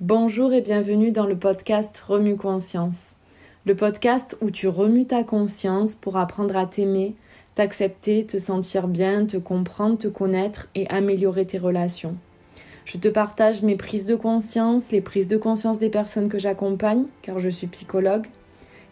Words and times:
Bonjour 0.00 0.54
et 0.54 0.62
bienvenue 0.62 1.10
dans 1.10 1.26
le 1.26 1.36
podcast 1.36 1.94
Remue 2.08 2.38
Conscience. 2.38 3.16
Le 3.66 3.74
podcast 3.74 4.34
où 4.40 4.50
tu 4.50 4.66
remues 4.66 5.04
ta 5.04 5.24
conscience 5.24 5.94
pour 5.94 6.16
apprendre 6.16 6.56
à 6.56 6.64
t'aimer, 6.64 7.14
t'accepter, 7.54 8.24
te 8.24 8.38
sentir 8.38 8.88
bien, 8.88 9.26
te 9.26 9.36
comprendre, 9.36 9.98
te 9.98 10.08
connaître 10.08 10.68
et 10.74 10.88
améliorer 10.88 11.44
tes 11.44 11.58
relations. 11.58 12.16
Je 12.86 12.96
te 12.96 13.08
partage 13.08 13.60
mes 13.60 13.76
prises 13.76 14.06
de 14.06 14.14
conscience, 14.14 14.90
les 14.90 15.02
prises 15.02 15.28
de 15.28 15.36
conscience 15.36 15.78
des 15.78 15.90
personnes 15.90 16.30
que 16.30 16.38
j'accompagne, 16.38 17.04
car 17.20 17.38
je 17.38 17.50
suis 17.50 17.66
psychologue, 17.66 18.24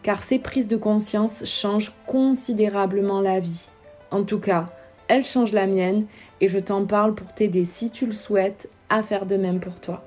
car 0.03 0.23
ces 0.23 0.39
prises 0.39 0.69
de 0.69 0.77
conscience 0.77 1.43
changent 1.47 1.95
considérablement 2.07 3.23
la 3.23 3.41
vie. 3.41 3.71
En 4.11 4.25
tout 4.25 4.41
cas, 4.41 4.67
elles 5.09 5.25
changent 5.25 5.53
la 5.53 5.67
mienne 5.67 6.05
et 6.43 6.49
je 6.49 6.59
t'en 6.59 6.85
parle 6.85 7.15
pour 7.15 7.33
t'aider 7.33 7.65
si 7.65 7.89
tu 7.89 8.05
le 8.05 8.13
souhaites 8.13 8.69
à 8.91 9.03
faire 9.03 9.25
de 9.25 9.39
même 9.39 9.61
pour 9.61 9.81
toi. 9.81 10.05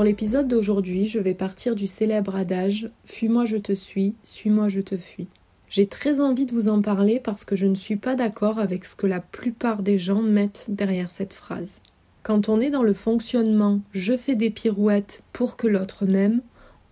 Pour 0.00 0.06
l'épisode 0.06 0.48
d'aujourd'hui, 0.48 1.04
je 1.04 1.18
vais 1.18 1.34
partir 1.34 1.74
du 1.74 1.86
célèbre 1.86 2.34
adage 2.34 2.88
Fuis-moi 3.04 3.44
je 3.44 3.58
te 3.58 3.74
suis, 3.74 4.14
suis-moi 4.22 4.68
je 4.68 4.80
te 4.80 4.96
fuis. 4.96 5.26
J'ai 5.68 5.86
très 5.86 6.20
envie 6.20 6.46
de 6.46 6.54
vous 6.54 6.68
en 6.68 6.80
parler 6.80 7.20
parce 7.20 7.44
que 7.44 7.54
je 7.54 7.66
ne 7.66 7.74
suis 7.74 7.96
pas 7.96 8.14
d'accord 8.14 8.58
avec 8.58 8.86
ce 8.86 8.96
que 8.96 9.06
la 9.06 9.20
plupart 9.20 9.82
des 9.82 9.98
gens 9.98 10.22
mettent 10.22 10.68
derrière 10.70 11.10
cette 11.10 11.34
phrase. 11.34 11.82
Quand 12.22 12.48
on 12.48 12.60
est 12.60 12.70
dans 12.70 12.82
le 12.82 12.94
fonctionnement 12.94 13.82
je 13.92 14.16
fais 14.16 14.36
des 14.36 14.48
pirouettes 14.48 15.22
pour 15.34 15.58
que 15.58 15.66
l'autre 15.66 16.06
m'aime, 16.06 16.40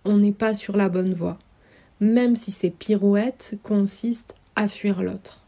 on 0.05 0.17
n'est 0.17 0.31
pas 0.31 0.53
sur 0.53 0.77
la 0.77 0.87
bonne 0.87 1.13
voie, 1.13 1.39
même 1.99 2.35
si 2.35 2.51
ces 2.51 2.69
pirouettes 2.69 3.57
consistent 3.63 4.35
à 4.55 4.67
fuir 4.67 5.01
l'autre. 5.01 5.39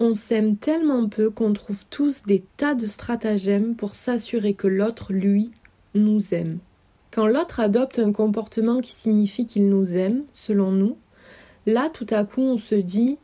On 0.00 0.12
s'aime 0.12 0.58
tellement 0.58 1.08
peu 1.08 1.30
qu'on 1.30 1.54
trouve 1.54 1.86
tous 1.88 2.24
des 2.24 2.44
tas 2.58 2.74
de 2.74 2.86
stratagèmes 2.86 3.74
pour 3.74 3.94
s'assurer 3.94 4.52
que 4.52 4.68
l'autre, 4.68 5.14
lui, 5.14 5.50
nous 5.94 6.34
aime. 6.34 6.58
Quand 7.16 7.26
l'autre 7.26 7.60
adopte 7.60 7.98
un 7.98 8.12
comportement 8.12 8.82
qui 8.82 8.92
signifie 8.92 9.46
qu'il 9.46 9.70
nous 9.70 9.96
aime, 9.96 10.24
selon 10.34 10.70
nous, 10.70 10.98
là 11.64 11.88
tout 11.88 12.06
à 12.10 12.24
coup 12.24 12.42
on 12.42 12.58
se 12.58 12.74
dit 12.74 13.16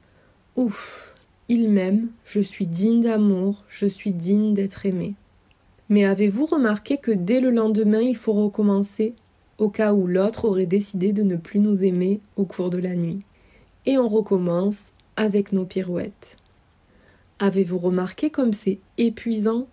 Ouf, 0.57 1.15
il 1.51 1.69
m'aime, 1.69 2.09
je 2.25 2.41
suis 2.41 2.67
digne 2.67 3.03
d'amour, 3.03 3.65
je 3.69 3.85
suis 3.85 4.13
digne 4.13 4.55
d'être 4.55 4.87
aimé. 4.87 5.13
Mais 5.91 6.07
avez-vous 6.07 6.47
remarqué 6.47 6.97
que 6.97 7.11
dès 7.11 7.43
le 7.43 7.51
lendemain 7.51 8.01
il 8.01 8.17
faut 8.17 8.33
recommencer, 8.33 9.15
au 9.59 9.69
cas 9.69 9.93
où 9.93 10.07
l'autre 10.07 10.47
aurait 10.47 10.65
décidé 10.65 11.13
de 11.13 11.23
ne 11.23 11.37
plus 11.37 11.61
nous 11.61 11.85
aimer 11.85 12.20
au 12.39 12.47
cours 12.47 12.70
de 12.70 12.79
la 12.79 12.95
nuit? 12.95 13.20
Et 13.85 13.98
on 13.98 14.09
recommence 14.09 14.95
avec 15.17 15.53
nos 15.53 15.67
pirouettes. 15.67 16.39
Avez-vous 17.41 17.77
remarqué 17.77 18.31
comme 18.31 18.55
c'est 18.55 18.79
épuisant 18.97 19.67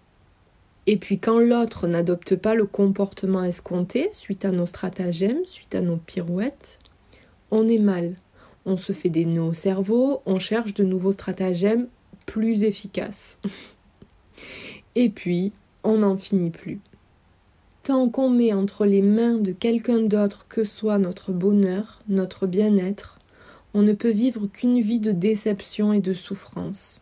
et 0.91 0.97
puis 0.97 1.19
quand 1.19 1.37
l'autre 1.37 1.85
n'adopte 1.85 2.35
pas 2.35 2.55
le 2.55 2.65
comportement 2.65 3.43
escompté 3.43 4.09
suite 4.11 4.43
à 4.43 4.49
nos 4.49 4.65
stratagèmes, 4.65 5.45
suite 5.45 5.75
à 5.75 5.81
nos 5.81 5.97
pirouettes, 5.97 6.79
on 7.51 7.67
est 7.67 7.77
mal. 7.77 8.15
On 8.65 8.75
se 8.75 8.91
fait 8.91 9.11
des 9.11 9.25
nœuds 9.25 9.43
au 9.43 9.53
cerveau, 9.53 10.23
on 10.25 10.39
cherche 10.39 10.73
de 10.73 10.83
nouveaux 10.83 11.11
stratagèmes 11.11 11.87
plus 12.25 12.63
efficaces. 12.63 13.37
Et 14.95 15.11
puis, 15.11 15.53
on 15.83 15.99
n'en 15.99 16.17
finit 16.17 16.49
plus. 16.49 16.79
Tant 17.83 18.09
qu'on 18.09 18.31
met 18.31 18.51
entre 18.51 18.87
les 18.87 19.03
mains 19.03 19.35
de 19.35 19.51
quelqu'un 19.51 19.99
d'autre 19.99 20.47
que 20.49 20.63
soit 20.63 20.97
notre 20.97 21.31
bonheur, 21.31 22.01
notre 22.07 22.47
bien-être, 22.47 23.19
on 23.75 23.83
ne 23.83 23.93
peut 23.93 24.09
vivre 24.09 24.47
qu'une 24.47 24.81
vie 24.81 24.99
de 24.99 25.11
déception 25.11 25.93
et 25.93 26.01
de 26.01 26.15
souffrance. 26.15 27.01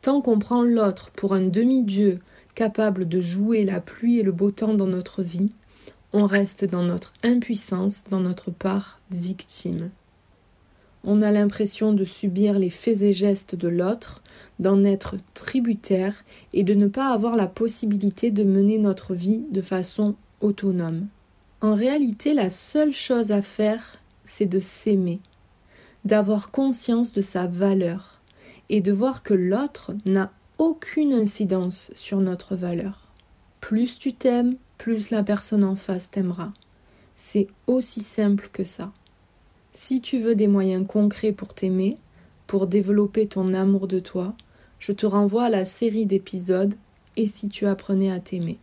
Tant 0.00 0.22
qu'on 0.22 0.38
prend 0.38 0.62
l'autre 0.62 1.10
pour 1.10 1.34
un 1.34 1.42
demi-dieu 1.42 2.20
capable 2.54 3.08
de 3.08 3.20
jouer 3.20 3.64
la 3.64 3.80
pluie 3.80 4.18
et 4.18 4.22
le 4.22 4.32
beau 4.32 4.50
temps 4.50 4.74
dans 4.74 4.86
notre 4.86 5.22
vie, 5.22 5.50
on 6.12 6.26
reste 6.26 6.64
dans 6.64 6.82
notre 6.82 7.12
impuissance, 7.24 8.04
dans 8.10 8.20
notre 8.20 8.50
part 8.50 9.00
victime. 9.10 9.90
On 11.02 11.20
a 11.20 11.30
l'impression 11.30 11.92
de 11.92 12.04
subir 12.04 12.58
les 12.58 12.70
faits 12.70 13.02
et 13.02 13.12
gestes 13.12 13.54
de 13.54 13.68
l'autre, 13.68 14.22
d'en 14.58 14.84
être 14.84 15.16
tributaire 15.34 16.24
et 16.52 16.62
de 16.62 16.72
ne 16.72 16.86
pas 16.86 17.12
avoir 17.12 17.36
la 17.36 17.46
possibilité 17.46 18.30
de 18.30 18.44
mener 18.44 18.78
notre 18.78 19.14
vie 19.14 19.42
de 19.50 19.60
façon 19.60 20.14
autonome. 20.40 21.08
En 21.60 21.74
réalité, 21.74 22.32
la 22.32 22.48
seule 22.48 22.92
chose 22.92 23.32
à 23.32 23.42
faire, 23.42 24.00
c'est 24.24 24.46
de 24.46 24.60
s'aimer, 24.60 25.20
d'avoir 26.04 26.50
conscience 26.50 27.12
de 27.12 27.20
sa 27.20 27.46
valeur 27.46 28.20
et 28.70 28.80
de 28.80 28.92
voir 28.92 29.22
que 29.22 29.34
l'autre 29.34 29.94
n'a 30.06 30.32
aucune 30.58 31.12
incidence 31.12 31.90
sur 31.94 32.18
notre 32.18 32.56
valeur. 32.56 33.08
Plus 33.60 33.98
tu 33.98 34.12
t'aimes, 34.12 34.56
plus 34.78 35.10
la 35.10 35.22
personne 35.22 35.64
en 35.64 35.76
face 35.76 36.10
t'aimera. 36.10 36.52
C'est 37.16 37.48
aussi 37.66 38.00
simple 38.00 38.48
que 38.52 38.64
ça. 38.64 38.92
Si 39.72 40.00
tu 40.00 40.18
veux 40.18 40.34
des 40.34 40.48
moyens 40.48 40.86
concrets 40.86 41.32
pour 41.32 41.54
t'aimer, 41.54 41.96
pour 42.46 42.66
développer 42.66 43.26
ton 43.26 43.54
amour 43.54 43.88
de 43.88 43.98
toi, 43.98 44.34
je 44.78 44.92
te 44.92 45.06
renvoie 45.06 45.44
à 45.44 45.50
la 45.50 45.64
série 45.64 46.06
d'épisodes 46.06 46.74
Et 47.16 47.26
si 47.26 47.48
tu 47.48 47.66
apprenais 47.66 48.10
à 48.10 48.20
t'aimer. 48.20 48.58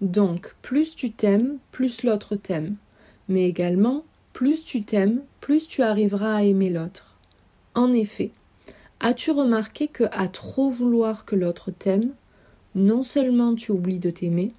Donc, 0.00 0.56
plus 0.62 0.96
tu 0.96 1.12
t'aimes, 1.12 1.58
plus 1.70 2.02
l'autre 2.02 2.34
t'aime. 2.34 2.74
Mais 3.28 3.48
également, 3.48 4.04
plus 4.32 4.64
tu 4.64 4.82
t'aimes, 4.82 5.22
plus 5.40 5.68
tu 5.68 5.82
arriveras 5.82 6.34
à 6.34 6.42
aimer 6.42 6.70
l'autre. 6.70 7.16
En 7.74 7.92
effet, 7.92 8.32
As-tu 9.04 9.32
remarqué 9.32 9.88
que 9.88 10.04
à 10.12 10.28
trop 10.28 10.70
vouloir 10.70 11.24
que 11.24 11.34
l'autre 11.34 11.72
t'aime, 11.72 12.12
non 12.76 13.02
seulement 13.02 13.56
tu 13.56 13.72
oublies 13.72 13.98
de 13.98 14.10
t'aimer, 14.10 14.54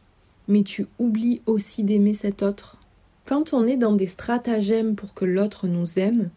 mais 0.50 0.64
tu 0.64 0.86
oublies 1.00 1.42
aussi 1.46 1.86
d'aimer 1.86 2.14
cet 2.14 2.44
autre? 2.44 2.78
Quand 3.26 3.54
on 3.54 3.66
est 3.66 3.78
dans 3.78 3.94
des 3.94 4.06
stratagèmes 4.06 4.96
pour 4.96 5.14
que 5.14 5.24
l'autre 5.24 5.68
nous 5.70 5.98
aime, 5.98 6.30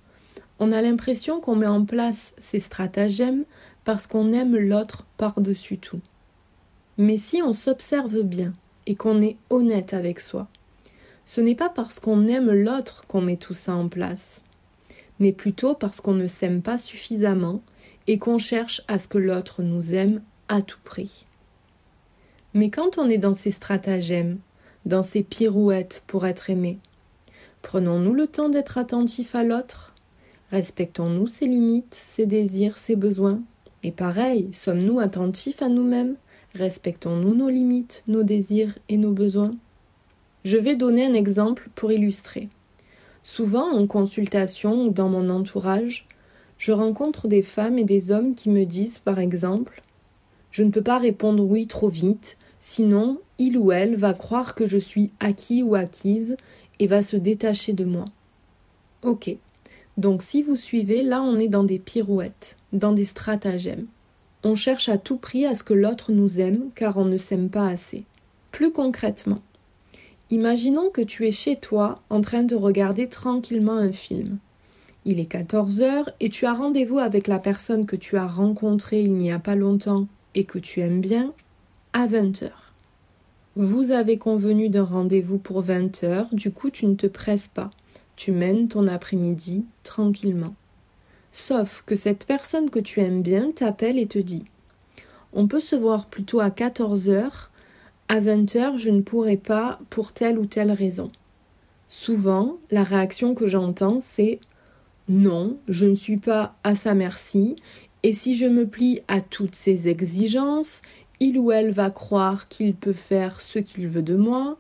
on 0.61 0.71
a 0.71 0.83
l'impression 0.83 1.41
qu'on 1.41 1.57
met 1.57 1.67
en 1.67 1.85
place 1.85 2.33
ces 2.39 2.61
stratagèmes 2.61 3.45
parce 3.85 4.07
qu'on 4.07 4.33
aime 4.33 4.57
l'autre 4.57 5.05
par-dessus 5.17 5.79
tout. 5.79 6.01
Mais 6.99 7.19
si 7.19 7.43
on 7.43 7.53
s'observe 7.53 8.23
bien 8.23 8.53
et 8.87 8.95
qu'on 8.95 9.21
est 9.21 9.37
honnête 9.51 9.95
avec 9.95 10.21
soi, 10.21 10.47
ce 11.25 11.41
n'est 11.41 11.57
pas 11.57 11.71
parce 11.71 11.99
qu'on 11.99 12.25
aime 12.27 12.53
l'autre 12.53 13.05
qu'on 13.09 13.21
met 13.21 13.37
tout 13.37 13.53
ça 13.53 13.75
en 13.75 13.89
place, 13.89 14.45
mais 15.19 15.33
plutôt 15.33 15.75
parce 15.75 16.01
qu'on 16.01 16.15
ne 16.15 16.27
s'aime 16.27 16.63
pas 16.63 16.79
suffisamment 16.79 17.63
et 18.07 18.19
qu'on 18.19 18.39
cherche 18.39 18.83
à 18.89 18.99
ce 18.99 19.09
que 19.09 19.19
l'autre 19.19 19.63
nous 19.63 19.95
aime 19.95 20.23
à 20.49 20.63
tout 20.63 20.79
prix. 20.85 21.27
Mais 22.55 22.71
quand 22.71 22.99
on 22.99 23.09
est 23.09 23.19
dans 23.19 23.35
ces 23.35 23.51
stratagèmes, 23.51 24.39
dans 24.85 25.03
ces 25.03 25.23
pirouettes 25.23 26.05
pour 26.07 26.27
être 26.27 26.51
aimé, 26.51 26.79
prenons-nous 27.63 28.15
le 28.15 28.27
temps 28.27 28.49
d'être 28.49 28.79
attentif 28.79 29.35
à 29.35 29.43
l'autre 29.43 29.95
Respectons-nous 30.53 31.27
ses 31.27 31.47
limites, 31.47 31.95
ses 31.95 32.25
désirs, 32.25 32.79
ses 32.79 32.95
besoins 32.95 33.43
Et 33.83 33.91
pareil, 33.91 34.49
sommes-nous 34.53 35.01
attentifs 35.01 35.61
à 35.61 35.69
nous-mêmes 35.69 36.17
Respectons-nous 36.55 37.35
nos 37.35 37.49
limites, 37.49 38.05
nos 38.07 38.23
désirs 38.23 38.79
et 38.89 38.97
nos 38.97 39.13
besoins? 39.13 39.55
Je 40.45 40.57
vais 40.57 40.77
donner 40.77 41.05
un 41.05 41.13
exemple 41.13 41.69
pour 41.75 41.91
illustrer. 41.91 42.49
Souvent 43.29 43.73
en 43.73 43.89
consultation 43.89 44.87
ou 44.87 44.91
dans 44.91 45.09
mon 45.09 45.31
entourage, 45.31 46.07
je 46.59 46.71
rencontre 46.71 47.27
des 47.27 47.43
femmes 47.43 47.77
et 47.77 47.83
des 47.83 48.13
hommes 48.13 48.37
qui 48.37 48.49
me 48.49 48.65
disent, 48.65 48.99
par 48.99 49.19
exemple, 49.19 49.83
Je 50.53 50.63
ne 50.63 50.71
peux 50.71 50.81
pas 50.81 50.99
répondre 50.99 51.43
oui 51.43 51.67
trop 51.67 51.89
vite, 51.89 52.37
sinon 52.61 53.21
il 53.41 53.59
ou 53.59 53.73
elle 53.73 53.97
va 53.97 54.15
croire 54.15 54.55
que 54.55 54.69
je 54.69 54.79
suis 54.79 55.11
acquis 55.19 55.65
ou 55.65 55.75
acquise 55.75 56.37
et 56.79 56.87
va 56.87 57.03
se 57.03 57.17
détacher 57.17 57.73
de 57.73 57.85
moi. 57.85 58.05
Ok. 59.03 59.37
Donc 59.97 60.23
si 60.23 60.41
vous 60.41 60.55
suivez, 60.55 61.03
là 61.03 61.21
on 61.21 61.37
est 61.37 61.49
dans 61.49 61.65
des 61.65 61.81
pirouettes, 61.81 62.57
dans 62.73 62.93
des 62.93 63.07
stratagèmes. 63.07 63.89
On 64.45 64.55
cherche 64.55 64.89
à 64.89 64.99
tout 64.99 65.17
prix 65.17 65.47
à 65.47 65.57
ce 65.57 65.65
que 65.65 65.75
l'autre 65.75 66.13
nous 66.13 66.39
aime 66.39 66.71
car 66.77 66.97
on 66.97 67.05
ne 67.05 67.19
s'aime 67.19 67.51
pas 67.51 67.67
assez. 67.67 68.05
Plus 68.53 68.71
concrètement, 68.71 69.43
imaginons 70.31 70.91
que 70.91 71.03
tu 71.03 71.27
es 71.27 71.33
chez 71.33 71.57
toi 71.57 72.01
en 72.11 72.21
train 72.21 72.43
de 72.43 72.55
regarder 72.55 73.09
tranquillement 73.09 73.77
un 73.77 73.93
film. 73.93 74.39
Il 75.05 75.21
est 75.21 75.27
14 75.27 75.83
heures 75.83 76.11
et 76.19 76.29
tu 76.29 76.47
as 76.47 76.53
rendez-vous 76.53 76.99
avec 76.99 77.29
la 77.29 77.39
personne 77.39 77.87
que 77.87 77.97
tu 77.97 78.17
as 78.17 78.27
rencontrée 78.27 79.03
il 79.03 79.15
n'y 79.15 79.31
a 79.31 79.39
pas 79.39 79.55
longtemps 79.55 80.09
et 80.35 80.45
que 80.45 80.59
tu 80.59 80.81
aimes 80.81 81.01
bien 81.01 81.33
à 81.93 82.07
20 82.07 82.43
heures. 82.43 82.73
Vous 83.55 83.91
avez 83.91 84.19
convenu 84.19 84.69
d'un 84.69 84.85
rendez-vous 84.85 85.39
pour 85.39 85.63
20 85.63 86.05
heures, 86.05 86.29
du 86.33 86.51
coup 86.51 86.71
tu 86.71 86.87
ne 86.87 86.95
te 86.95 87.07
presses 87.07 87.49
pas. 87.49 87.71
Tu 88.17 88.33
mènes 88.33 88.69
ton 88.69 88.89
après-midi 88.89 89.65
tranquillement. 89.83 90.55
Sauf 91.33 91.83
que 91.87 91.97
cette 91.97 92.27
personne 92.27 92.71
que 92.71 92.79
tu 92.79 93.01
aimes 93.01 93.23
bien 93.23 93.53
t'appelle 93.53 93.99
et 93.99 94.07
te 94.07 94.19
dit 94.19 94.45
On 95.33 95.47
peut 95.47 95.61
se 95.61 95.77
voir 95.77 96.07
plutôt 96.07 96.41
à 96.41 96.51
14 96.51 97.11
heures, 97.11 97.51
à 98.09 98.21
20 98.21 98.57
heures 98.57 98.79
je 98.79 98.91
ne 98.91 99.01
pourrai 99.01 99.37
pas 99.37 99.79
pour 99.91 100.13
telle 100.13 100.39
ou 100.39 100.47
telle 100.47 100.73
raison. 100.73 101.11
Souvent, 101.89 102.59
la 102.71 102.85
réaction 102.85 103.35
que 103.35 103.47
j'entends 103.47 104.01
c'est 104.01 104.41
Non, 105.09 105.59
je 105.69 105.87
ne 105.87 105.95
suis 105.95 106.17
pas 106.17 106.57
à 106.65 106.75
sa 106.75 106.95
merci, 106.95 107.57
et 108.03 108.13
si 108.13 108.35
je 108.35 108.47
me 108.47 108.67
plie 108.67 109.01
à 109.09 109.21
toutes 109.21 109.55
ses 109.55 109.89
exigences, 109.89 110.83
il 111.21 111.39
ou 111.39 111.51
elle 111.51 111.71
va 111.71 111.91
croire 111.91 112.49
qu'il 112.49 112.75
peut 112.75 112.93
faire 112.93 113.41
ce 113.41 113.59
qu'il 113.59 113.89
veut 113.89 114.03
de 114.03 114.17
moi. 114.17 114.59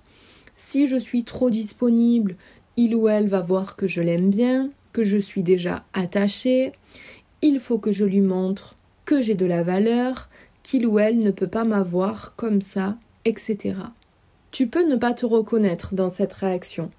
Si 0.57 0.87
je 0.87 0.97
suis 0.97 1.25
trop 1.25 1.51
disponible, 1.51 2.37
il 2.77 2.95
ou 2.95 3.09
elle 3.09 3.29
va 3.29 3.41
voir 3.41 3.77
que 3.77 3.87
je 3.87 4.01
l'aime 4.01 4.31
bien, 4.31 4.71
que 4.93 5.05
je 5.05 5.19
suis 5.19 5.43
déjà 5.43 5.85
attachée. 5.93 6.73
Il 7.43 7.61
faut 7.61 7.79
que 7.79 7.93
je 7.93 8.05
lui 8.05 8.23
montre 8.23 8.77
que 9.05 9.21
j'ai 9.21 9.35
de 9.35 9.47
la 9.47 9.63
valeur, 9.63 10.29
qu'il 10.63 10.87
ou 10.87 10.99
elle 10.99 11.19
ne 11.19 11.31
peut 11.31 11.47
pas 11.47 11.65
m'avoir 11.65 12.35
comme 12.37 12.61
ça, 12.61 12.97
etc. 13.27 13.75
Tu 14.51 14.67
peux 14.67 14.89
ne 14.89 14.97
pas 14.97 15.13
te 15.13 15.27
reconnaître 15.27 15.95
dans 15.95 16.09
cette 16.09 16.33
réaction 16.33 16.91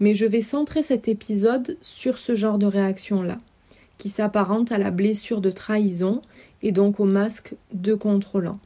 mais 0.00 0.14
je 0.14 0.24
vais 0.24 0.40
centrer 0.40 0.82
cet 0.82 1.06
épisode 1.06 1.76
sur 1.82 2.18
ce 2.18 2.34
genre 2.34 2.58
de 2.58 2.66
réaction-là, 2.66 3.38
qui 3.98 4.08
s'apparente 4.08 4.72
à 4.72 4.78
la 4.78 4.90
blessure 4.90 5.42
de 5.42 5.50
trahison 5.50 6.22
et 6.62 6.72
donc 6.72 6.98
au 6.98 7.04
masque 7.04 7.54
de 7.72 7.94
contrôlant. 7.94 8.58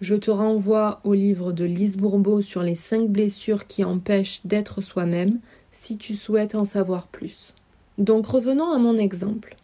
Je 0.00 0.16
te 0.16 0.30
renvoie 0.30 1.00
au 1.04 1.14
livre 1.14 1.52
de 1.52 1.64
Lise 1.64 1.96
Bourbeau 1.96 2.42
sur 2.42 2.62
les 2.62 2.74
cinq 2.74 3.08
blessures 3.08 3.66
qui 3.66 3.84
empêchent 3.84 4.40
d'être 4.44 4.80
soi-même 4.80 5.38
si 5.70 5.98
tu 5.98 6.16
souhaites 6.16 6.54
en 6.54 6.64
savoir 6.64 7.06
plus. 7.06 7.54
Donc 7.98 8.26
revenons 8.26 8.72
à 8.72 8.78
mon 8.78 8.98
exemple. 8.98 9.56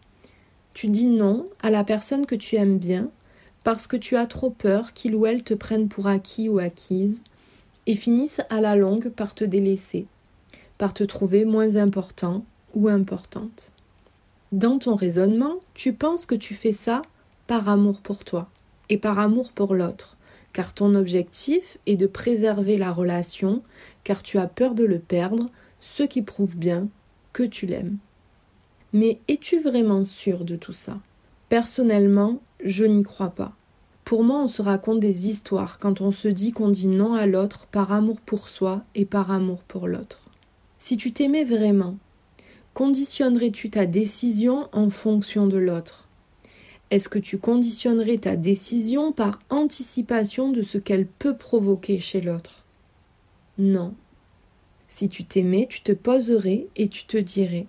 Tu 0.72 0.88
dis 0.88 1.06
non 1.06 1.46
à 1.62 1.70
la 1.70 1.84
personne 1.84 2.26
que 2.26 2.34
tu 2.34 2.56
aimes 2.56 2.78
bien 2.78 3.10
parce 3.66 3.88
que 3.88 3.96
tu 3.96 4.14
as 4.14 4.28
trop 4.28 4.50
peur 4.50 4.92
qu'il 4.92 5.16
ou 5.16 5.26
elle 5.26 5.42
te 5.42 5.52
prenne 5.52 5.88
pour 5.88 6.06
acquis 6.06 6.48
ou 6.48 6.60
acquise 6.60 7.24
et 7.86 7.96
finisse 7.96 8.40
à 8.48 8.60
la 8.60 8.76
longue 8.76 9.08
par 9.08 9.34
te 9.34 9.42
délaisser 9.42 10.06
par 10.78 10.94
te 10.94 11.02
trouver 11.02 11.44
moins 11.44 11.74
important 11.74 12.44
ou 12.74 12.86
importante. 12.86 13.72
Dans 14.52 14.78
ton 14.78 14.94
raisonnement, 14.94 15.56
tu 15.74 15.92
penses 15.92 16.26
que 16.26 16.36
tu 16.36 16.54
fais 16.54 16.70
ça 16.70 17.02
par 17.48 17.68
amour 17.68 18.02
pour 18.02 18.22
toi 18.22 18.48
et 18.88 18.98
par 18.98 19.18
amour 19.18 19.50
pour 19.50 19.74
l'autre, 19.74 20.16
car 20.52 20.72
ton 20.72 20.94
objectif 20.94 21.76
est 21.86 21.96
de 21.96 22.06
préserver 22.06 22.76
la 22.76 22.92
relation, 22.92 23.64
car 24.04 24.22
tu 24.22 24.38
as 24.38 24.46
peur 24.46 24.76
de 24.76 24.84
le 24.84 25.00
perdre, 25.00 25.50
ce 25.80 26.04
qui 26.04 26.22
prouve 26.22 26.56
bien 26.56 26.86
que 27.32 27.42
tu 27.42 27.66
l'aimes. 27.66 27.98
Mais 28.92 29.18
es-tu 29.26 29.58
vraiment 29.58 30.04
sûr 30.04 30.44
de 30.44 30.54
tout 30.54 30.72
ça? 30.72 31.00
Personnellement, 31.48 32.40
je 32.66 32.84
n'y 32.84 33.02
crois 33.02 33.30
pas. 33.30 33.52
Pour 34.04 34.22
moi, 34.22 34.40
on 34.42 34.48
se 34.48 34.60
raconte 34.60 35.00
des 35.00 35.28
histoires 35.28 35.78
quand 35.78 36.00
on 36.00 36.10
se 36.10 36.28
dit 36.28 36.52
qu'on 36.52 36.68
dit 36.68 36.88
non 36.88 37.14
à 37.14 37.26
l'autre 37.26 37.66
par 37.66 37.92
amour 37.92 38.20
pour 38.20 38.48
soi 38.48 38.84
et 38.94 39.04
par 39.04 39.30
amour 39.30 39.62
pour 39.62 39.88
l'autre. 39.88 40.20
Si 40.78 40.96
tu 40.96 41.12
t'aimais 41.12 41.44
vraiment, 41.44 41.96
conditionnerais-tu 42.74 43.70
ta 43.70 43.86
décision 43.86 44.68
en 44.72 44.90
fonction 44.90 45.46
de 45.46 45.56
l'autre? 45.56 46.08
Est-ce 46.90 47.08
que 47.08 47.18
tu 47.18 47.38
conditionnerais 47.38 48.18
ta 48.18 48.36
décision 48.36 49.10
par 49.12 49.40
anticipation 49.50 50.52
de 50.52 50.62
ce 50.62 50.78
qu'elle 50.78 51.06
peut 51.06 51.36
provoquer 51.36 51.98
chez 51.98 52.20
l'autre? 52.20 52.64
Non. 53.58 53.94
Si 54.86 55.08
tu 55.08 55.24
t'aimais, 55.24 55.66
tu 55.68 55.82
te 55.82 55.92
poserais 55.92 56.68
et 56.76 56.88
tu 56.88 57.06
te 57.06 57.16
dirais 57.16 57.66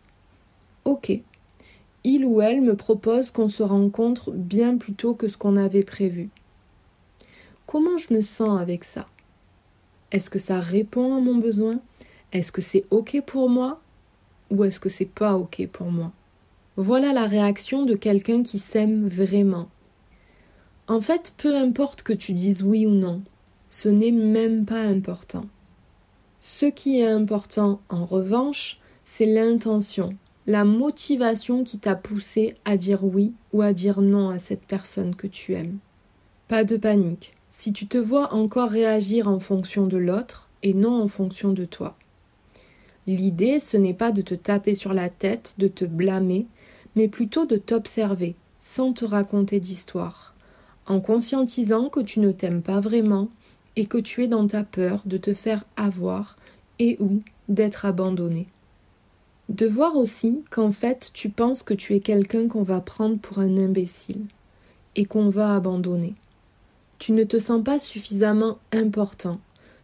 Ok, 0.85 1.19
il 2.07 2.25
ou 2.25 2.39
elle 2.39 2.61
me 2.61 2.77
propose 2.77 3.31
qu'on 3.31 3.49
se 3.49 3.63
rencontre 3.63 4.31
bien 4.31 4.77
plus 4.77 4.93
tôt 4.93 5.13
que 5.13 5.27
ce 5.27 5.35
qu'on 5.35 5.57
avait 5.57 5.83
prévu. 5.83 6.29
Comment 7.65 7.97
je 7.97 8.13
me 8.13 8.21
sens 8.21 8.61
avec 8.61 8.85
ça? 8.85 9.07
Est-ce 10.13 10.29
que 10.29 10.39
ça 10.39 10.61
répond 10.61 11.17
à 11.17 11.19
mon 11.19 11.35
besoin? 11.35 11.81
Est-ce 12.31 12.53
que 12.53 12.61
c'est 12.61 12.85
OK 12.91 13.21
pour 13.25 13.49
moi? 13.49 13.81
Ou 14.51 14.63
est-ce 14.63 14.79
que 14.79 14.87
c'est 14.87 15.03
pas 15.03 15.35
OK 15.35 15.67
pour 15.67 15.91
moi? 15.91 16.13
Voilà 16.77 17.11
la 17.11 17.25
réaction 17.25 17.83
de 17.83 17.95
quelqu'un 17.95 18.41
qui 18.41 18.57
s'aime 18.57 19.05
vraiment. 19.05 19.67
En 20.87 21.01
fait, 21.01 21.33
peu 21.35 21.57
importe 21.57 22.03
que 22.03 22.13
tu 22.13 22.31
dises 22.31 22.63
oui 22.63 22.85
ou 22.85 22.91
non, 22.91 23.21
ce 23.69 23.89
n'est 23.89 24.11
même 24.11 24.63
pas 24.63 24.83
important. 24.83 25.43
Ce 26.39 26.67
qui 26.67 27.01
est 27.01 27.07
important, 27.07 27.81
en 27.89 28.05
revanche, 28.05 28.79
c'est 29.03 29.25
l'intention, 29.25 30.15
la 30.47 30.63
motivation 30.63 31.65
qui 31.65 31.77
t'a 31.77 31.95
poussé 31.95 32.55
à 32.63 32.77
dire 32.77 33.03
oui 33.03 33.33
ou 33.51 33.61
à 33.61 33.73
dire 33.73 33.99
non 33.99 34.29
à 34.29 34.39
cette 34.39 34.65
personne 34.65 35.13
que 35.13 35.27
tu 35.27 35.53
aimes. 35.53 35.77
Pas 36.47 36.63
de 36.63 36.77
panique. 36.77 37.33
Si 37.49 37.73
tu 37.73 37.85
te 37.87 37.97
vois 37.97 38.33
encore 38.33 38.69
réagir 38.69 39.27
en 39.27 39.39
fonction 39.39 39.87
de 39.87 39.97
l'autre 39.97 40.49
et 40.63 40.73
non 40.73 41.01
en 41.01 41.09
fonction 41.09 41.51
de 41.51 41.65
toi. 41.65 41.97
L'idée, 43.07 43.59
ce 43.59 43.75
n'est 43.75 43.93
pas 43.93 44.13
de 44.13 44.21
te 44.21 44.35
taper 44.35 44.73
sur 44.73 44.93
la 44.93 45.09
tête, 45.09 45.55
de 45.57 45.67
te 45.67 45.83
blâmer, 45.83 46.47
mais 46.95 47.09
plutôt 47.09 47.45
de 47.45 47.57
t'observer, 47.57 48.35
sans 48.57 48.93
te 48.93 49.03
raconter 49.03 49.59
d'histoire, 49.59 50.33
en 50.85 51.01
conscientisant 51.01 51.89
que 51.89 51.99
tu 51.99 52.21
ne 52.21 52.31
t'aimes 52.31 52.61
pas 52.61 52.79
vraiment 52.79 53.27
et 53.75 53.85
que 53.85 53.97
tu 53.97 54.23
es 54.23 54.27
dans 54.27 54.47
ta 54.47 54.63
peur 54.63 55.01
de 55.05 55.17
te 55.17 55.33
faire 55.33 55.65
avoir 55.75 56.37
et 56.79 56.97
ou 57.01 57.21
d'être 57.49 57.85
abandonné. 57.85 58.47
De 59.49 59.65
voir 59.65 59.95
aussi 59.95 60.43
qu'en 60.49 60.71
fait 60.71 61.11
tu 61.13 61.29
penses 61.29 61.63
que 61.63 61.73
tu 61.73 61.95
es 61.95 61.99
quelqu'un 61.99 62.47
qu'on 62.47 62.63
va 62.63 62.81
prendre 62.81 63.17
pour 63.17 63.39
un 63.39 63.57
imbécile 63.57 64.25
et 64.95 65.05
qu'on 65.05 65.29
va 65.29 65.55
abandonner. 65.55 66.15
Tu 66.99 67.11
ne 67.11 67.23
te 67.23 67.37
sens 67.37 67.63
pas 67.63 67.79
suffisamment 67.79 68.57
important 68.71 69.39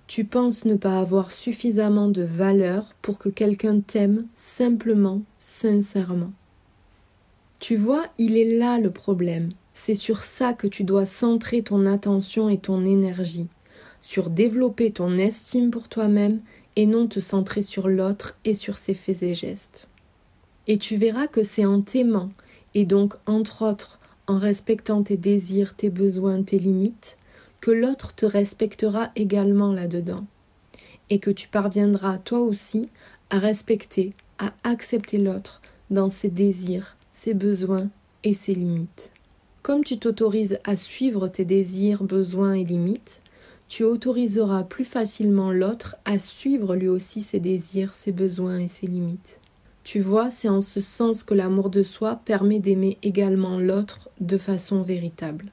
tu 0.07 0.25
penses 0.25 0.65
ne 0.65 0.75
pas 0.75 0.99
avoir 0.99 1.31
suffisamment 1.31 2.09
de 2.09 2.21
valeur 2.21 2.93
pour 3.01 3.17
que 3.17 3.29
quelqu'un 3.29 3.79
t'aime 3.79 4.27
simplement, 4.35 5.21
sincèrement. 5.39 6.33
Tu 7.59 7.75
vois, 7.75 8.05
il 8.17 8.37
est 8.37 8.57
là 8.57 8.77
le 8.77 8.91
problème. 8.91 9.53
C'est 9.73 9.95
sur 9.95 10.21
ça 10.21 10.53
que 10.53 10.67
tu 10.67 10.83
dois 10.83 11.05
centrer 11.05 11.63
ton 11.63 11.85
attention 11.85 12.49
et 12.49 12.59
ton 12.59 12.85
énergie, 12.85 13.47
sur 14.01 14.29
développer 14.29 14.91
ton 14.91 15.17
estime 15.17 15.71
pour 15.71 15.87
toi-même 15.87 16.41
et 16.75 16.85
non 16.85 17.07
te 17.07 17.19
centrer 17.19 17.61
sur 17.61 17.87
l'autre 17.87 18.35
et 18.45 18.55
sur 18.55 18.77
ses 18.77 18.93
faits 18.93 19.23
et 19.23 19.33
gestes. 19.33 19.89
Et 20.67 20.77
tu 20.77 20.97
verras 20.97 21.27
que 21.27 21.43
c'est 21.43 21.65
en 21.65 21.81
t'aimant, 21.81 22.31
et 22.73 22.85
donc 22.85 23.15
entre 23.25 23.63
autres 23.63 23.99
en 24.27 24.37
respectant 24.37 25.03
tes 25.03 25.17
désirs, 25.17 25.75
tes 25.75 25.89
besoins, 25.89 26.43
tes 26.43 26.57
limites, 26.57 27.17
que 27.61 27.71
l'autre 27.71 28.15
te 28.15 28.25
respectera 28.25 29.11
également 29.15 29.71
là-dedans, 29.71 30.25
et 31.09 31.19
que 31.19 31.31
tu 31.31 31.47
parviendras 31.47 32.17
toi 32.17 32.39
aussi 32.39 32.89
à 33.29 33.39
respecter, 33.39 34.13
à 34.39 34.53
accepter 34.63 35.17
l'autre 35.17 35.61
dans 35.89 36.09
ses 36.09 36.29
désirs, 36.29 36.97
ses 37.11 37.33
besoins 37.33 37.89
et 38.23 38.33
ses 38.33 38.55
limites. 38.55 39.11
Comme 39.61 39.83
tu 39.83 39.97
t'autorises 39.97 40.59
à 40.63 40.75
suivre 40.75 41.27
tes 41.27 41.45
désirs, 41.45 42.03
besoins 42.03 42.53
et 42.53 42.63
limites, 42.63 43.21
tu 43.67 43.83
autoriseras 43.83 44.63
plus 44.63 44.85
facilement 44.85 45.51
l'autre 45.51 45.95
à 46.05 46.19
suivre 46.19 46.75
lui 46.75 46.87
aussi 46.87 47.21
ses 47.21 47.39
désirs, 47.39 47.93
ses 47.93 48.11
besoins 48.11 48.59
et 48.59 48.67
ses 48.67 48.87
limites. 48.87 49.39
Tu 49.83 49.99
vois, 49.99 50.29
c'est 50.29 50.49
en 50.49 50.61
ce 50.61 50.79
sens 50.79 51.23
que 51.23 51.33
l'amour 51.33 51.69
de 51.69 51.83
soi 51.83 52.21
permet 52.23 52.59
d'aimer 52.59 52.97
également 53.03 53.57
l'autre 53.57 54.09
de 54.21 54.37
façon 54.37 54.81
véritable. 54.81 55.51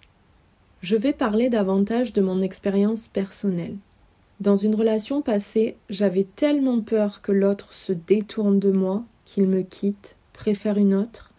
Je 0.83 0.97
vais 0.97 1.13
parler 1.13 1.49
davantage 1.49 2.13
de 2.13 2.23
mon 2.23 2.41
expérience 2.41 3.09
personnelle. 3.09 3.77
Dans 4.41 4.57
une 4.57 4.75
relation 4.75 5.21
passée, 5.21 5.77
j'avais 5.91 6.25
tellement 6.25 6.81
peur 6.81 7.21
que 7.21 7.33
l'autre 7.33 7.75
se 7.75 7.93
détourne 7.93 8.59
de 8.59 8.71
moi, 8.71 9.05
qu'il 9.25 9.47
me 9.47 9.63
quitte, 9.63 10.17
préfère 10.33 10.79
une 10.79 10.95
autre, 10.95 11.33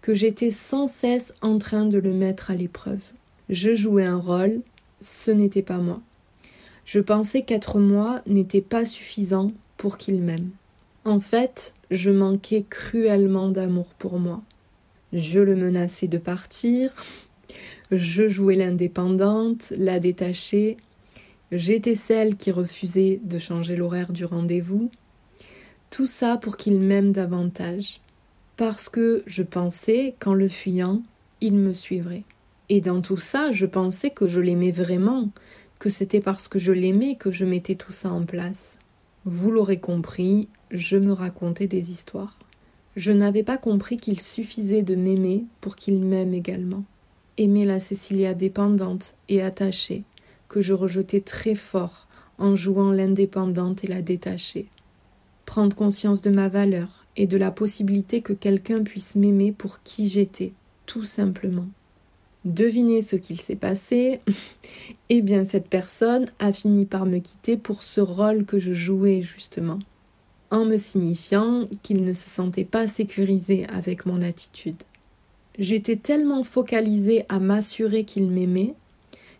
que 0.00 0.14
j'étais 0.14 0.50
sans 0.50 0.88
cesse 0.88 1.32
en 1.42 1.58
train 1.58 1.84
de 1.84 1.98
le 1.98 2.12
mettre 2.12 2.50
à 2.50 2.54
l'épreuve. 2.54 3.02
Je 3.48 3.74
jouais 3.74 4.04
un 4.04 4.18
rôle, 4.18 4.62
ce 5.02 5.30
n'était 5.30 5.62
pas 5.62 5.78
moi. 5.78 6.00
Je 6.84 7.00
pensais 7.00 7.42
qu'être 7.42 7.78
moi 7.78 8.22
n'était 8.26 8.60
pas 8.60 8.84
suffisant 8.84 9.52
pour 9.76 9.98
qu'il 9.98 10.22
m'aime. 10.22 10.50
En 11.04 11.20
fait, 11.20 11.74
je 11.90 12.10
manquais 12.10 12.64
cruellement 12.68 13.48
d'amour 13.48 13.86
pour 13.98 14.18
moi. 14.18 14.42
Je 15.12 15.40
le 15.40 15.56
menaçais 15.56 16.08
de 16.08 16.18
partir, 16.18 16.94
je 17.90 18.28
jouais 18.28 18.54
l'indépendante, 18.54 19.72
la 19.76 20.00
détachée. 20.00 20.78
J'étais 21.50 21.94
celle 21.94 22.36
qui 22.36 22.50
refusait 22.50 23.20
de 23.22 23.38
changer 23.38 23.76
l'horaire 23.76 24.12
du 24.12 24.24
rendez-vous. 24.24 24.90
Tout 25.90 26.06
ça 26.06 26.38
pour 26.38 26.56
qu'il 26.56 26.80
m'aime 26.80 27.12
davantage. 27.12 28.00
Parce 28.56 28.88
que 28.88 29.22
je 29.26 29.42
pensais 29.42 30.14
qu'en 30.18 30.32
le 30.32 30.48
fuyant, 30.48 31.02
il 31.42 31.54
me 31.54 31.74
suivrait. 31.74 32.22
Et 32.74 32.80
dans 32.80 33.02
tout 33.02 33.18
ça, 33.18 33.52
je 33.52 33.66
pensais 33.66 34.08
que 34.08 34.26
je 34.26 34.40
l'aimais 34.40 34.70
vraiment, 34.70 35.28
que 35.78 35.90
c'était 35.90 36.22
parce 36.22 36.48
que 36.48 36.58
je 36.58 36.72
l'aimais 36.72 37.16
que 37.16 37.30
je 37.30 37.44
mettais 37.44 37.74
tout 37.74 37.92
ça 37.92 38.10
en 38.10 38.24
place. 38.24 38.78
Vous 39.26 39.50
l'aurez 39.50 39.78
compris, 39.78 40.48
je 40.70 40.96
me 40.96 41.12
racontais 41.12 41.66
des 41.66 41.90
histoires. 41.90 42.38
Je 42.96 43.12
n'avais 43.12 43.42
pas 43.42 43.58
compris 43.58 43.98
qu'il 43.98 44.18
suffisait 44.18 44.82
de 44.82 44.94
m'aimer 44.94 45.44
pour 45.60 45.76
qu'il 45.76 46.00
m'aime 46.00 46.32
également 46.32 46.84
aimer 47.36 47.66
la 47.66 47.78
Cécilia 47.78 48.32
dépendante 48.32 49.16
et 49.28 49.42
attachée, 49.42 50.04
que 50.48 50.62
je 50.62 50.72
rejetais 50.72 51.20
très 51.20 51.54
fort 51.54 52.06
en 52.38 52.56
jouant 52.56 52.90
l'indépendante 52.90 53.84
et 53.84 53.86
la 53.86 54.00
détachée. 54.00 54.68
Prendre 55.44 55.76
conscience 55.76 56.22
de 56.22 56.30
ma 56.30 56.48
valeur 56.48 57.04
et 57.16 57.26
de 57.26 57.36
la 57.36 57.50
possibilité 57.50 58.22
que 58.22 58.32
quelqu'un 58.32 58.82
puisse 58.82 59.14
m'aimer 59.14 59.52
pour 59.52 59.82
qui 59.82 60.08
j'étais, 60.08 60.54
tout 60.86 61.04
simplement. 61.04 61.68
Devinez 62.44 63.02
ce 63.02 63.16
qu'il 63.16 63.40
s'est 63.40 63.56
passé. 63.56 64.20
eh 65.08 65.22
bien, 65.22 65.44
cette 65.44 65.68
personne 65.68 66.26
a 66.38 66.52
fini 66.52 66.86
par 66.86 67.06
me 67.06 67.18
quitter 67.18 67.56
pour 67.56 67.82
ce 67.82 68.00
rôle 68.00 68.44
que 68.44 68.58
je 68.58 68.72
jouais 68.72 69.22
justement, 69.22 69.78
en 70.50 70.64
me 70.64 70.76
signifiant 70.76 71.68
qu'il 71.82 72.04
ne 72.04 72.12
se 72.12 72.28
sentait 72.28 72.64
pas 72.64 72.86
sécurisé 72.86 73.66
avec 73.68 74.06
mon 74.06 74.22
attitude. 74.22 74.82
J'étais 75.58 75.96
tellement 75.96 76.42
focalisée 76.42 77.24
à 77.28 77.38
m'assurer 77.38 78.04
qu'il 78.04 78.30
m'aimait 78.30 78.74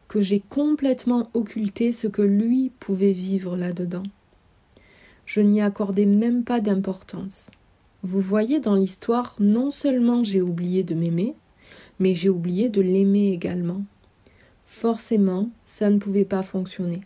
que 0.08 0.20
j'ai 0.20 0.40
complètement 0.40 1.30
occulté 1.32 1.90
ce 1.90 2.06
que 2.06 2.20
lui 2.20 2.70
pouvait 2.78 3.12
vivre 3.12 3.56
là-dedans. 3.56 4.02
Je 5.24 5.40
n'y 5.40 5.62
accordais 5.62 6.04
même 6.04 6.44
pas 6.44 6.60
d'importance. 6.60 7.50
Vous 8.02 8.20
voyez 8.20 8.60
dans 8.60 8.74
l'histoire, 8.74 9.36
non 9.40 9.70
seulement 9.70 10.22
j'ai 10.22 10.42
oublié 10.42 10.82
de 10.82 10.94
m'aimer, 10.94 11.34
mais 11.98 12.14
j'ai 12.14 12.28
oublié 12.28 12.68
de 12.68 12.80
l'aimer 12.80 13.32
également. 13.32 13.82
Forcément, 14.64 15.50
ça 15.64 15.90
ne 15.90 15.98
pouvait 15.98 16.24
pas 16.24 16.42
fonctionner. 16.42 17.02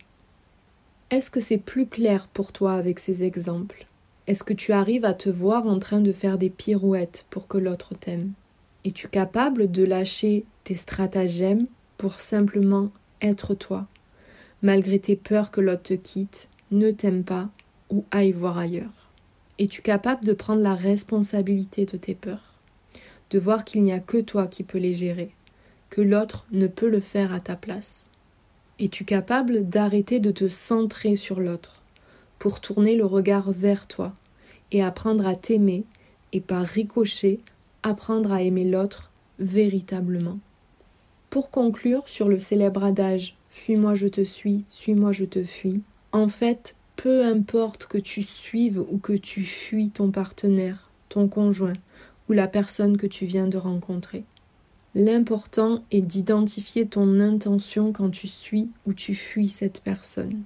Est-ce 1.09 1.31
que 1.31 1.39
c'est 1.39 1.57
plus 1.57 1.87
clair 1.87 2.27
pour 2.27 2.51
toi 2.51 2.73
avec 2.73 2.99
ces 2.99 3.23
exemples? 3.23 3.87
Est-ce 4.27 4.43
que 4.43 4.53
tu 4.53 4.73
arrives 4.73 5.05
à 5.05 5.13
te 5.13 5.29
voir 5.29 5.65
en 5.65 5.79
train 5.79 6.01
de 6.01 6.11
faire 6.11 6.37
des 6.37 6.49
pirouettes 6.49 7.25
pour 7.29 7.47
que 7.47 7.57
l'autre 7.57 7.93
t'aime? 7.95 8.33
Es-tu 8.83 9.07
capable 9.07 9.71
de 9.71 9.83
lâcher 9.83 10.45
tes 10.65 10.75
stratagèmes 10.75 11.67
pour 11.97 12.19
simplement 12.19 12.89
être 13.21 13.53
toi, 13.55 13.87
malgré 14.61 14.99
tes 14.99 15.15
peurs 15.15 15.49
que 15.51 15.61
l'autre 15.61 15.83
te 15.83 15.93
quitte, 15.93 16.49
ne 16.71 16.91
t'aime 16.91 17.23
pas 17.23 17.49
ou 17.89 18.03
aille 18.11 18.33
voir 18.33 18.57
ailleurs? 18.57 19.11
Es-tu 19.59 19.81
capable 19.81 20.25
de 20.25 20.33
prendre 20.33 20.61
la 20.61 20.75
responsabilité 20.75 21.85
de 21.85 21.97
tes 21.97 22.15
peurs? 22.15 22.56
De 23.29 23.39
voir 23.39 23.65
qu'il 23.65 23.83
n'y 23.83 23.91
a 23.91 23.99
que 23.99 24.17
toi 24.17 24.47
qui 24.47 24.63
peux 24.63 24.77
les 24.77 24.95
gérer, 24.95 25.31
que 25.89 26.01
l'autre 26.01 26.45
ne 26.51 26.67
peut 26.67 26.89
le 26.89 26.99
faire 26.99 27.33
à 27.33 27.39
ta 27.39 27.55
place. 27.55 28.09
Es-tu 28.79 29.05
capable 29.05 29.67
d'arrêter 29.67 30.19
de 30.19 30.31
te 30.31 30.47
centrer 30.47 31.15
sur 31.15 31.39
l'autre, 31.39 31.81
pour 32.39 32.61
tourner 32.61 32.95
le 32.95 33.05
regard 33.05 33.51
vers 33.51 33.87
toi, 33.87 34.13
et 34.71 34.83
apprendre 34.83 35.25
à 35.25 35.35
t'aimer, 35.35 35.83
et 36.33 36.41
par 36.41 36.65
ricochet, 36.65 37.39
apprendre 37.83 38.31
à 38.31 38.41
aimer 38.41 38.65
l'autre 38.65 39.11
véritablement? 39.39 40.39
Pour 41.29 41.49
conclure 41.49 42.07
sur 42.07 42.29
le 42.29 42.39
célèbre 42.39 42.83
adage 42.83 43.35
Fuis-moi 43.49 43.95
je 43.95 44.07
te 44.07 44.23
suis, 44.23 44.65
suis-moi 44.67 45.11
je 45.11 45.25
te 45.25 45.43
fuis, 45.43 45.81
en 46.11 46.27
fait, 46.27 46.75
peu 46.95 47.25
importe 47.25 47.87
que 47.87 47.97
tu 47.97 48.21
suives 48.21 48.83
ou 48.91 48.97
que 48.97 49.13
tu 49.13 49.43
fuis 49.43 49.89
ton 49.89 50.11
partenaire, 50.11 50.89
ton 51.09 51.27
conjoint, 51.27 51.73
ou 52.29 52.33
la 52.33 52.47
personne 52.47 52.97
que 52.97 53.07
tu 53.07 53.25
viens 53.25 53.47
de 53.47 53.57
rencontrer. 53.57 54.23
L'important 54.95 55.83
est 55.91 56.01
d'identifier 56.01 56.87
ton 56.87 57.19
intention 57.19 57.93
quand 57.93 58.09
tu 58.09 58.27
suis 58.27 58.69
ou 58.85 58.93
tu 58.93 59.15
fuis 59.15 59.49
cette 59.49 59.81
personne. 59.81 60.43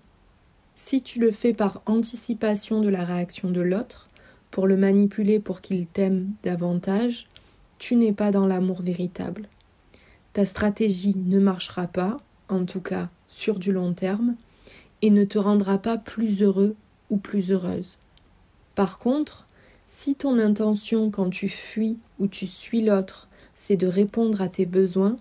Si 0.75 1.01
tu 1.01 1.19
le 1.19 1.31
fais 1.31 1.53
par 1.53 1.81
anticipation 1.85 2.81
de 2.81 2.89
la 2.89 3.05
réaction 3.05 3.51
de 3.51 3.61
l'autre, 3.61 4.09
pour 4.49 4.67
le 4.67 4.75
manipuler 4.75 5.39
pour 5.39 5.61
qu'il 5.61 5.87
t'aime 5.87 6.31
davantage, 6.43 7.29
tu 7.77 7.95
n'es 7.95 8.11
pas 8.11 8.31
dans 8.31 8.45
l'amour 8.45 8.81
véritable. 8.81 9.47
Ta 10.33 10.45
stratégie 10.45 11.15
ne 11.15 11.39
marchera 11.39 11.87
pas, 11.87 12.19
en 12.49 12.65
tout 12.65 12.81
cas 12.81 13.09
sur 13.27 13.57
du 13.57 13.71
long 13.71 13.93
terme, 13.93 14.35
et 15.01 15.09
ne 15.09 15.23
te 15.23 15.39
rendra 15.39 15.77
pas 15.77 15.97
plus 15.97 16.43
heureux 16.43 16.75
ou 17.09 17.17
plus 17.17 17.51
heureuse. 17.51 17.97
Par 18.75 18.99
contre, 18.99 19.47
si 19.93 20.15
ton 20.15 20.39
intention 20.39 21.11
quand 21.11 21.29
tu 21.29 21.49
fuis 21.49 21.97
ou 22.17 22.27
tu 22.27 22.47
suis 22.47 22.81
l'autre, 22.81 23.27
c'est 23.55 23.75
de 23.75 23.87
répondre 23.87 24.41
à 24.41 24.47
tes 24.47 24.65
besoins, 24.65 25.17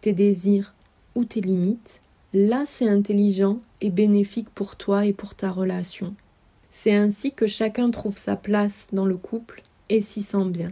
tes 0.00 0.12
désirs 0.12 0.74
ou 1.16 1.24
tes 1.24 1.40
limites, 1.40 2.02
là 2.32 2.62
c'est 2.64 2.88
intelligent 2.88 3.58
et 3.80 3.90
bénéfique 3.90 4.48
pour 4.50 4.76
toi 4.76 5.06
et 5.06 5.12
pour 5.12 5.34
ta 5.34 5.50
relation. 5.50 6.14
C'est 6.70 6.94
ainsi 6.94 7.32
que 7.32 7.48
chacun 7.48 7.90
trouve 7.90 8.16
sa 8.16 8.36
place 8.36 8.86
dans 8.92 9.06
le 9.06 9.16
couple 9.16 9.64
et 9.88 10.00
s'y 10.00 10.22
sent 10.22 10.44
bien. 10.46 10.70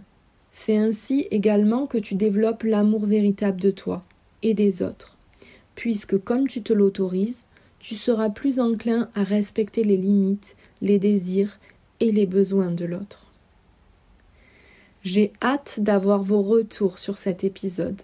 C'est 0.53 0.77
ainsi 0.77 1.27
également 1.33 1.89
que 1.89 1.99
tu 1.99 2.15
développes 2.15 2.63
l'amour 2.63 3.05
véritable 3.05 3.61
de 3.61 3.73
toi 3.73 4.05
et 4.45 4.55
des 4.55 4.81
autres, 4.81 5.17
puisque 5.75 6.23
comme 6.23 6.47
tu 6.47 6.63
te 6.63 6.73
l'autorises, 6.73 7.47
tu 7.81 7.97
seras 7.97 8.31
plus 8.31 8.61
enclin 8.61 9.11
à 9.17 9.25
respecter 9.25 9.83
les 9.83 9.97
limites, 9.97 10.55
les 10.83 11.01
désirs 11.01 11.59
et 11.99 12.13
les 12.13 12.27
besoins 12.27 12.71
de 12.71 12.85
l'autre. 12.85 13.30
J'ai 15.03 15.33
hâte 15.43 15.81
d'avoir 15.81 16.23
vos 16.23 16.43
retours 16.43 16.99
sur 16.99 17.17
cet 17.17 17.43
épisode. 17.43 18.03